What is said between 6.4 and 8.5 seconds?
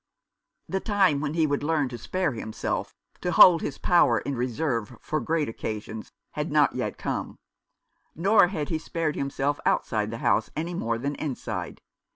not yet come; nor